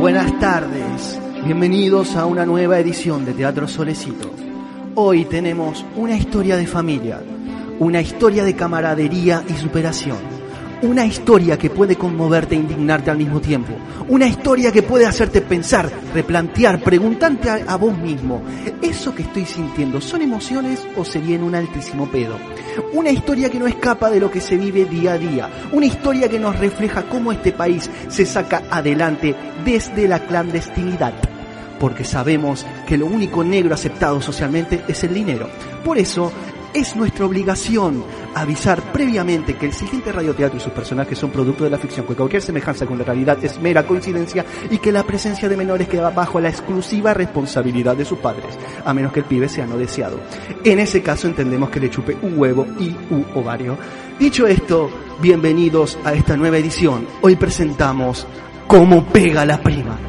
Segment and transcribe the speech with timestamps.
[0.00, 1.20] Buenas tardes.
[1.44, 4.30] Bienvenidos a una nueva edición de Teatro Solecito.
[4.94, 7.20] Hoy tenemos una historia de familia,
[7.78, 10.37] una historia de camaradería y superación
[10.82, 13.72] una historia que puede conmoverte e indignarte al mismo tiempo.
[14.08, 18.42] Una historia que puede hacerte pensar, replantear, preguntarte a, vos mismo,
[18.80, 22.36] ¿eso que estoy sintiendo son emociones o en un altísimo pedo?
[22.92, 25.50] Una historia que no escapa de lo que se vive día a día.
[25.72, 29.34] Una historia que nos refleja cómo este país se saca adelante
[29.64, 31.14] desde la clandestinidad
[31.78, 35.48] porque sabemos que lo único negro aceptado socialmente es el dinero.
[35.84, 36.32] Por eso
[36.74, 38.04] es nuestra obligación
[38.34, 42.14] avisar previamente que el siguiente radioteatro y sus personajes son producto de la ficción, que
[42.14, 46.10] cualquier semejanza con la realidad es mera coincidencia y que la presencia de menores queda
[46.10, 50.20] bajo la exclusiva responsabilidad de sus padres, a menos que el pibe sea no deseado.
[50.64, 53.76] En ese caso entendemos que le chupe un huevo y un ovario.
[54.18, 54.90] Dicho esto,
[55.20, 57.06] bienvenidos a esta nueva edición.
[57.22, 58.26] Hoy presentamos
[58.66, 60.07] Cómo pega la prima.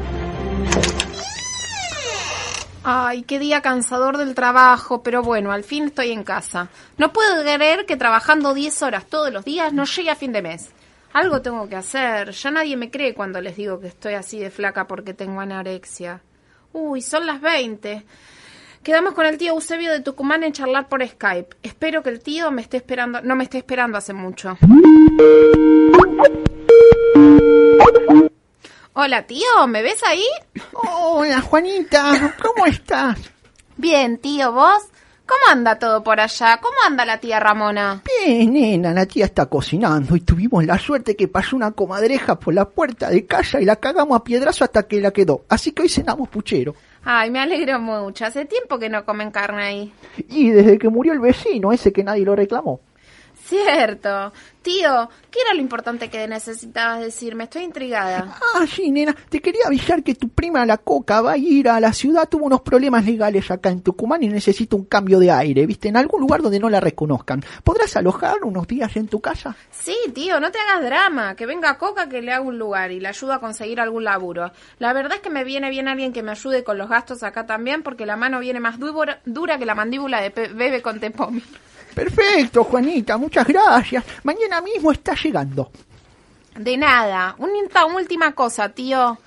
[2.92, 6.70] Ay, qué día cansador del trabajo, pero bueno, al fin estoy en casa.
[6.98, 10.42] No puedo creer que trabajando 10 horas todos los días no llegue a fin de
[10.42, 10.72] mes.
[11.12, 12.32] Algo tengo que hacer.
[12.32, 16.20] Ya nadie me cree cuando les digo que estoy así de flaca porque tengo anorexia.
[16.72, 18.04] Uy, son las 20.
[18.82, 21.58] Quedamos con el tío Eusebio de Tucumán en charlar por Skype.
[21.62, 24.58] Espero que el tío me esté esperando, no me esté esperando hace mucho.
[28.92, 30.24] Hola, tío, ¿me ves ahí?
[30.72, 33.18] Hola, Juanita, ¿cómo estás?
[33.76, 34.82] Bien, tío, ¿vos?
[35.26, 36.58] ¿Cómo anda todo por allá?
[36.60, 38.02] ¿Cómo anda la tía Ramona?
[38.26, 42.52] Bien, nena, la tía está cocinando y tuvimos la suerte que pasó una comadreja por
[42.52, 45.44] la puerta de casa y la cagamos a piedrazo hasta que la quedó.
[45.48, 46.74] Así que hoy cenamos puchero.
[47.04, 48.26] Ay, me alegro mucho.
[48.26, 49.92] Hace tiempo que no comen carne ahí.
[50.28, 52.80] Y desde que murió el vecino, ese que nadie lo reclamó.
[53.50, 54.32] Cierto.
[54.62, 57.44] Tío, ¿qué era lo importante que necesitabas decirme?
[57.44, 58.36] Estoy intrigada.
[58.54, 59.16] Ah, sí, nena.
[59.28, 62.28] Te quería avisar que tu prima, la Coca, va a ir a la ciudad.
[62.28, 65.88] Tuvo unos problemas legales acá en Tucumán y necesita un cambio de aire, ¿viste?
[65.88, 67.42] En algún lugar donde no la reconozcan.
[67.64, 69.56] ¿Podrás alojar unos días en tu casa?
[69.70, 71.34] Sí, tío, no te hagas drama.
[71.34, 74.52] Que venga Coca que le haga un lugar y le ayuda a conseguir algún laburo.
[74.78, 77.46] La verdad es que me viene bien alguien que me ayude con los gastos acá
[77.46, 81.42] también porque la mano viene más dura, que la mandíbula de bebé con tepomi.
[81.94, 84.04] Perfecto, Juanita, muchas gracias.
[84.22, 85.70] Mañana mismo está llegando.
[86.56, 87.34] De nada.
[87.38, 89.18] Una última cosa, tío.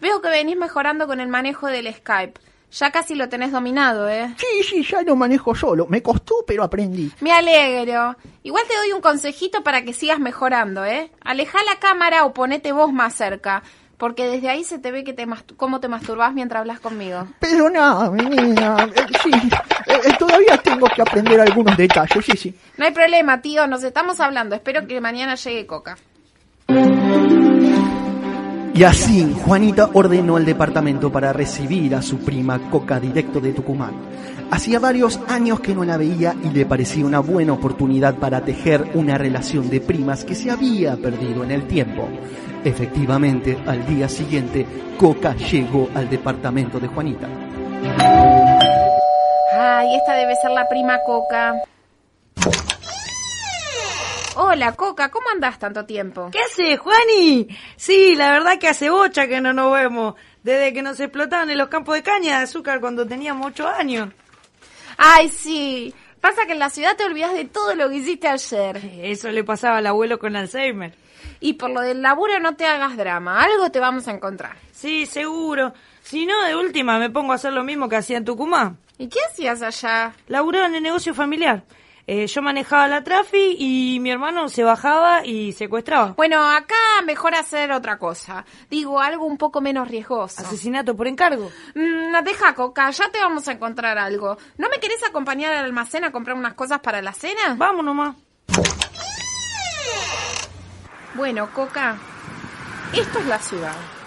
[0.00, 2.40] Veo que venís mejorando con el manejo del Skype.
[2.72, 4.32] Ya casi lo tenés dominado, ¿eh?
[4.38, 5.86] Sí, sí, ya lo manejo solo.
[5.88, 7.10] Me costó, pero aprendí.
[7.20, 8.16] Me alegro.
[8.44, 11.10] Igual te doy un consejito para que sigas mejorando, ¿eh?
[11.20, 13.62] Aleja la cámara o ponete vos más cerca.
[13.98, 15.26] Porque desde ahí se te ve que te
[15.56, 17.26] cómo te masturbas mientras hablas conmigo.
[17.40, 19.30] Pero no, niña, eh, sí,
[19.90, 22.54] eh, eh, todavía tengo que aprender algunos detalles, sí, sí.
[22.76, 24.54] No hay problema, tío, nos estamos hablando.
[24.54, 25.96] Espero que mañana llegue Coca.
[28.72, 33.92] Y así, Juanita ordenó al departamento para recibir a su prima Coca directo de Tucumán.
[34.50, 38.92] Hacía varios años que no la veía y le parecía una buena oportunidad para tejer
[38.94, 42.08] una relación de primas que se había perdido en el tiempo.
[42.64, 47.28] Efectivamente, al día siguiente, Coca llegó al departamento de Juanita.
[49.80, 51.54] Ay, esta debe ser la prima Coca.
[54.36, 56.28] Hola, Coca, ¿cómo andás tanto tiempo?
[56.30, 57.48] ¿Qué haces, Juani?
[57.76, 60.16] Sí, la verdad que hace bocha que no nos vemos.
[60.42, 64.10] Desde que nos explotaban en los campos de caña de azúcar cuando teníamos ocho años.
[64.98, 65.94] Ay, sí.
[66.20, 68.82] Pasa que en la ciudad te olvidas de todo lo que hiciste ayer.
[69.00, 70.92] Eso le pasaba al abuelo con Alzheimer.
[71.40, 74.56] Y por lo del laburo no te hagas drama, algo te vamos a encontrar.
[74.72, 75.72] Sí, seguro.
[76.02, 78.76] Si no, de última me pongo a hacer lo mismo que hacía en Tucumán.
[79.00, 80.12] ¿Y qué hacías allá?
[80.28, 81.64] Laburaba en el negocio familiar.
[82.06, 86.12] Eh, yo manejaba la trafi y mi hermano se bajaba y secuestraba.
[86.18, 86.74] Bueno, acá
[87.06, 88.44] mejor hacer otra cosa.
[88.68, 90.42] Digo, algo un poco menos riesgoso.
[90.42, 91.50] ¿Asesinato por encargo?
[91.74, 94.36] Mm, deja, Coca, ya te vamos a encontrar algo.
[94.58, 97.54] ¿No me querés acompañar al almacén a comprar unas cosas para la cena?
[97.56, 98.16] Vamos nomás.
[101.14, 101.96] Bueno, Coca,
[102.92, 103.99] esto es la ciudad.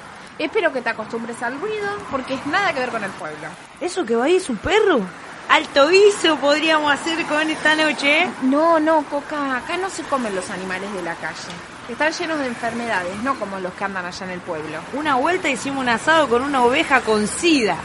[0.43, 3.47] Espero que te acostumbres al ruido porque es nada que ver con el pueblo.
[3.79, 4.99] ¿Eso que va ahí es un perro?
[5.47, 8.23] Alto guiso podríamos hacer con esta noche.
[8.23, 8.29] ¿eh?
[8.41, 11.53] No, no, Coca, acá no se comen los animales de la calle.
[11.87, 14.79] Están llenos de enfermedades, no como los que andan allá en el pueblo.
[14.91, 17.77] Una vuelta hicimos un asado con una oveja con sida.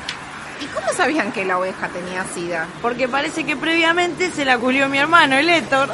[0.60, 2.66] ¿Y cómo sabían que la oveja tenía sida?
[2.82, 5.90] Porque parece que previamente se la culió mi hermano, el Héctor.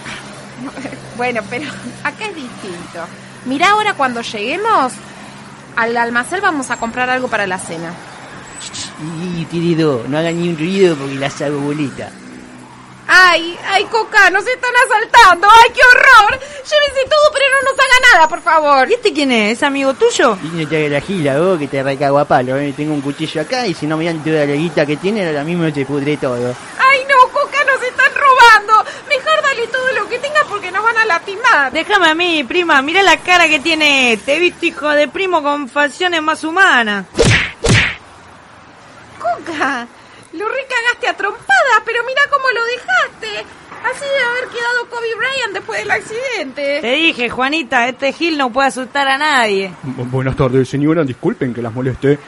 [1.19, 1.71] bueno, pero
[2.03, 3.07] acá es distinto.
[3.45, 4.95] Mira ahora cuando lleguemos
[5.77, 7.93] al almacén vamos a comprar algo para la cena.
[9.23, 12.11] Y querido, no haga ni un ruido porque la hago bolita.
[13.07, 13.59] ¡Ay!
[13.69, 14.31] ¡Ay, Coca!
[14.31, 15.47] ¡Nos están asaltando!
[15.47, 16.41] ¡Ay, qué horror!
[16.41, 18.91] Llévese todo, pero no nos haga nada, por favor.
[18.91, 19.63] ¿Y este quién es?
[19.63, 20.39] ¿Amigo tuyo?
[20.59, 22.57] Y te haga la gila, vos, que te recago a palo.
[22.57, 22.73] Eh.
[22.75, 25.45] Tengo un cuchillo acá y si no me dan toda la guita que tiene, ahora
[25.45, 26.55] mismo te pudré todo.
[31.15, 31.73] Lastimar.
[31.73, 32.81] Déjame a mí, prima.
[32.83, 34.19] Mira la cara que tiene.
[34.25, 37.07] Te he visto, hijo de primo, con facciones más humanas.
[39.19, 39.87] Coca,
[40.33, 43.47] lo recagaste a trompadas, pero mira cómo lo dejaste.
[43.85, 46.81] Así debe haber quedado Kobe Bryant después del accidente.
[46.81, 49.73] Te dije, Juanita, este Gil no puede asustar a nadie.
[49.85, 51.05] Bu- Buenas tardes, señora.
[51.05, 52.19] Disculpen que las moleste.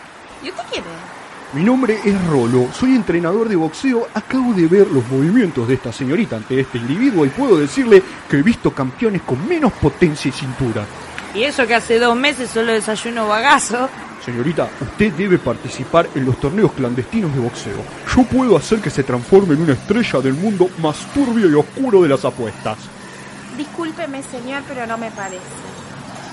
[0.42, 1.05] ¿Y usted quién es?
[1.52, 2.69] Mi nombre es Rolo.
[2.72, 4.08] Soy entrenador de boxeo.
[4.14, 8.38] Acabo de ver los movimientos de esta señorita ante este individuo y puedo decirle que
[8.38, 10.84] he visto campeones con menos potencia y cintura.
[11.34, 13.88] Y eso que hace dos meses solo desayuno bagazo.
[14.25, 17.78] Señorita, usted debe participar en los torneos clandestinos de boxeo.
[18.14, 22.02] Yo puedo hacer que se transforme en una estrella del mundo más turbio y oscuro
[22.02, 22.76] de las apuestas.
[23.56, 25.75] Discúlpeme, señor, pero no me parece.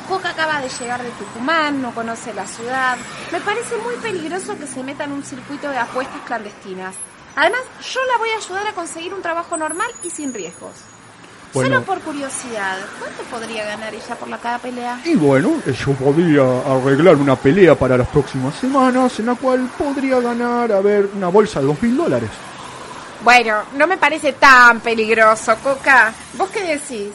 [0.08, 2.98] Coca acaba de llegar de Tucumán, no conoce la ciudad.
[3.32, 6.96] Me parece muy peligroso que se meta en un circuito de apuestas clandestinas.
[7.36, 10.74] Además, yo la voy a ayudar a conseguir un trabajo normal y sin riesgos.
[11.54, 11.76] Bueno.
[11.76, 15.00] Solo por curiosidad, ¿cuánto podría ganar ella por la cada pelea?
[15.06, 20.20] Y bueno, yo podría arreglar una pelea para las próximas semanas en la cual podría
[20.20, 22.30] ganar, a ver, una bolsa de dos mil dólares.
[23.24, 26.12] Bueno, no me parece tan peligroso, Coca.
[26.34, 27.12] ¿Vos qué decís?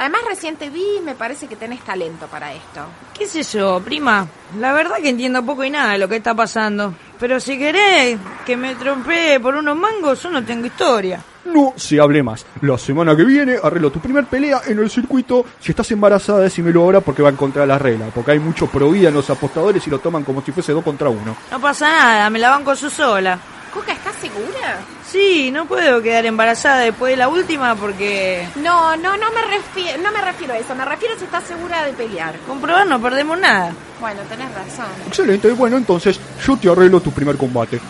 [0.00, 2.86] Además, recién te vi y me parece que tenés talento para esto.
[3.12, 4.26] ¿Qué sé yo, prima?
[4.58, 6.94] La verdad que entiendo poco y nada de lo que está pasando.
[7.18, 11.22] Pero si querés que me trompee por unos mangos, yo no tengo historia.
[11.44, 12.46] No se hable más.
[12.62, 15.44] La semana que viene arreglo tu primer pelea en el circuito.
[15.60, 18.06] Si estás embarazada, decímelo ahora porque va en contra de la regla.
[18.06, 21.10] Porque hay mucho prohibida en los apostadores y lo toman como si fuese dos contra
[21.10, 21.36] uno.
[21.50, 23.38] No pasa nada, me la banco yo sola.
[23.70, 24.80] Coca, ¿estás segura?
[25.10, 28.46] Sí, no puedo quedar embarazada después de la última porque...
[28.56, 30.74] No, no, no me, refiero, no me refiero a eso.
[30.74, 32.36] Me refiero si estás segura de pelear.
[32.46, 33.72] Con probar no perdemos nada.
[34.00, 34.86] Bueno, tenés razón.
[35.08, 37.80] Excelente, bueno, entonces yo te arreglo tu primer combate.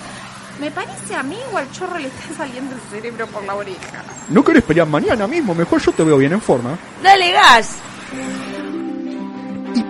[0.61, 4.03] Me parece a mí o al chorro le está saliendo el cerebro por la oreja.
[4.29, 5.55] ¿No querés pelear mañana mismo?
[5.55, 6.79] Mejor yo te veo bien en forma.
[7.03, 7.77] Dale gas.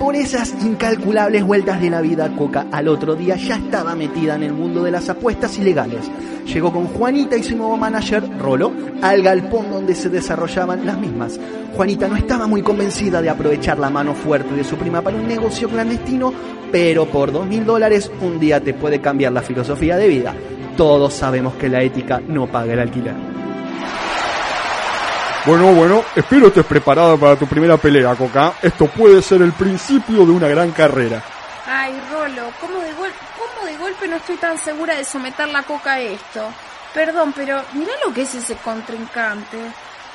[0.01, 4.43] Por esas incalculables vueltas de la vida, Coca al otro día ya estaba metida en
[4.43, 6.11] el mundo de las apuestas ilegales.
[6.47, 11.39] Llegó con Juanita y su nuevo manager, Rolo, al galpón donde se desarrollaban las mismas.
[11.77, 15.29] Juanita no estaba muy convencida de aprovechar la mano fuerte de su prima para un
[15.29, 16.33] negocio clandestino,
[16.73, 20.35] pero por dos mil dólares un día te puede cambiar la filosofía de vida.
[20.79, 23.30] Todos sabemos que la ética no paga el alquiler.
[25.47, 28.55] Bueno, bueno, espero estés preparada para tu primera pelea, Coca.
[28.61, 31.23] Esto puede ser el principio de una gran carrera.
[31.67, 35.63] Ay, Rolo, ¿cómo de, gol ¿cómo de golpe no estoy tan segura de someter la
[35.63, 36.47] coca a esto?
[36.93, 39.57] Perdón, pero mirá lo que es ese contrincante.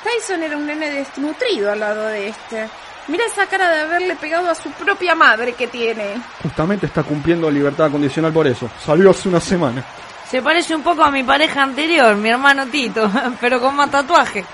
[0.04, 2.68] Tyson era un nene desnutrido al lado de este.
[3.08, 6.20] Mira esa cara de haberle pegado a su propia madre que tiene.
[6.40, 8.70] Justamente está cumpliendo libertad condicional por eso.
[8.84, 9.84] Salió hace una semana.
[10.30, 14.44] Se parece un poco a mi pareja anterior, mi hermano Tito, pero con más tatuaje.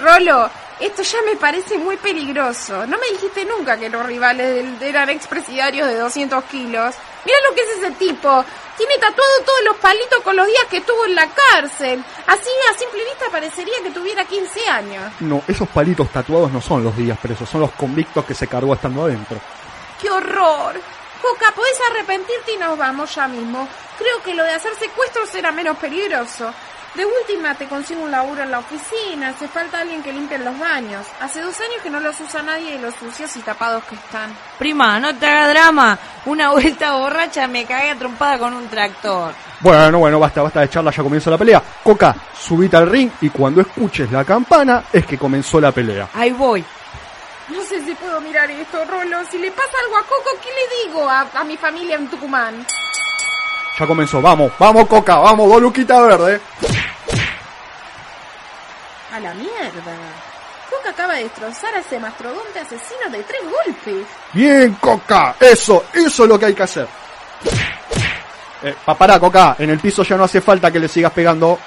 [0.00, 0.50] Rolo,
[0.80, 2.86] esto ya me parece muy peligroso.
[2.86, 6.94] No me dijiste nunca que los rivales del- eran expresidiarios de 200 kilos.
[7.24, 8.44] Mira lo que es ese tipo.
[8.76, 12.02] Tiene tatuado todos los palitos con los días que estuvo en la cárcel.
[12.26, 15.12] Así a simple vista parecería que tuviera 15 años.
[15.20, 18.74] No, esos palitos tatuados no son los días presos, son los convictos que se cargó
[18.74, 19.38] estando adentro.
[20.00, 20.80] ¡Qué horror!
[21.20, 23.68] Coca, podés arrepentirte y nos vamos ya mismo.
[23.98, 26.52] Creo que lo de hacer secuestros será menos peligroso.
[26.94, 30.58] De última te consigo un laburo en la oficina, hace falta alguien que limpie los
[30.58, 31.06] baños.
[31.20, 34.30] Hace dos años que no los usa nadie de los sucios y tapados que están.
[34.58, 35.98] Prima, no te hagas drama.
[36.26, 39.32] Una vuelta borracha me cagué atrompada con un tractor.
[39.60, 41.62] Bueno, bueno, basta, basta de charla, ya comienza la pelea.
[41.82, 46.08] Coca, subite al ring y cuando escuches la campana es que comenzó la pelea.
[46.12, 46.62] Ahí voy.
[47.48, 49.18] No sé si puedo mirar esto, Rolo.
[49.30, 52.66] Si le pasa algo a Coco, ¿qué le digo a, a mi familia en Tucumán?
[53.78, 56.40] Ya comenzó, vamos, vamos Coca, vamos, dos luquitas verde.
[59.12, 59.94] A la mierda.
[60.70, 64.06] Coca acaba de destrozar a ese mastrodonte asesino de tres golpes.
[64.32, 66.88] Bien, Coca, eso, eso es lo que hay que hacer.
[68.62, 71.58] Eh, pa, pará, Coca, en el piso ya no hace falta que le sigas pegando.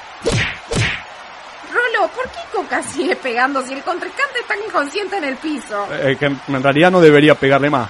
[1.71, 5.87] Rolo, ¿por qué Coca sigue pegando si el contrincante está inconsciente en el piso?
[5.91, 7.89] Eh, que en realidad no debería pegarle más.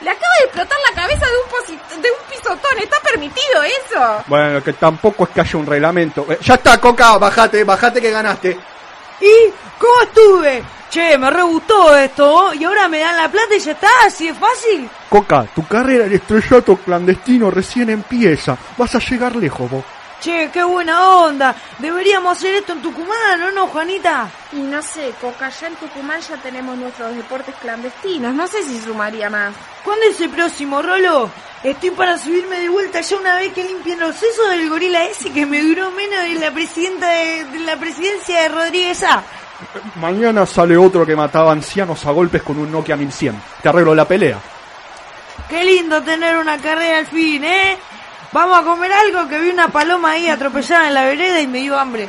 [0.00, 2.78] Le acaba de explotar la cabeza de un, de un pisotón.
[2.78, 4.24] ¿Está permitido eso?
[4.26, 6.26] Bueno, que tampoco es que haya un reglamento.
[6.28, 8.58] Eh, ya está, Coca, bajate, bajate que ganaste.
[9.20, 10.62] ¿Y cómo estuve?
[10.90, 12.52] Che, me re gustó esto.
[12.54, 14.88] Y ahora me dan la plata y ya está, así es fácil.
[15.08, 18.56] Coca, tu carrera de estrellato clandestino recién empieza.
[18.76, 19.84] Vas a llegar lejos vos.
[20.20, 21.54] Che, qué buena onda.
[21.78, 24.28] Deberíamos hacer esto en Tucumán, ¿o no, Juanita?
[24.52, 28.34] Y no sé, Coca, ya en Tucumán ya tenemos nuestros deportes clandestinos.
[28.34, 29.54] No sé si sumaría más.
[29.82, 31.30] ¿Cuándo es el próximo, Rolo?
[31.64, 35.32] Estoy para subirme de vuelta ya una vez que limpien los sesos del gorila ese
[35.32, 39.22] que me duró menos de la presidenta de, de la presidencia de Rodríguez A.
[39.96, 43.42] Mañana sale otro que mataba ancianos a golpes con un Nokia 1100.
[43.62, 44.38] Te arreglo la pelea.
[45.48, 47.78] Qué lindo tener una carrera al fin, ¿eh?
[48.32, 51.62] Vamos a comer algo que vi una paloma ahí atropellada en la vereda y me
[51.62, 52.08] dio hambre.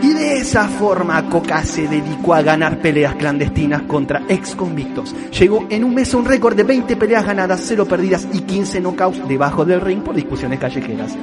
[0.00, 5.14] Y de esa forma Coca se dedicó a ganar peleas clandestinas contra ex convictos.
[5.38, 8.80] Llegó en un mes a un récord de 20 peleas ganadas, 0 perdidas y 15
[8.80, 11.14] knockouts debajo del ring por discusiones callejeras.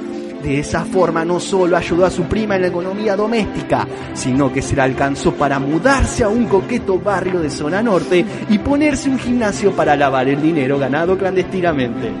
[0.44, 4.62] De esa forma no solo ayudó a su prima en la economía doméstica, sino que
[4.62, 9.18] se la alcanzó para mudarse a un coqueto barrio de zona norte y ponerse un
[9.18, 12.12] gimnasio para lavar el dinero ganado clandestinamente.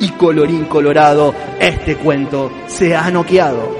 [0.00, 3.76] Y colorín colorado, este cuento se ha noqueado.